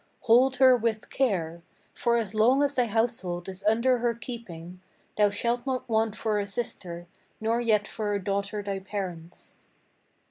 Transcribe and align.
Hold 0.21 0.55
her 0.55 0.75
with 0.75 1.11
care; 1.11 1.61
for 1.93 2.17
as 2.17 2.33
long 2.33 2.63
as 2.63 2.73
thy 2.73 2.87
household 2.87 3.47
is 3.47 3.63
under 3.65 3.99
her 3.99 4.15
keeping, 4.15 4.81
Thou 5.15 5.29
shalt 5.29 5.63
not 5.67 5.87
want 5.87 6.15
for 6.15 6.39
a 6.39 6.47
sister, 6.47 7.05
nor 7.39 7.61
yet 7.61 7.87
for 7.87 8.15
a 8.15 8.23
daughter 8.23 8.63
thy 8.63 8.79
parents." 8.79 9.57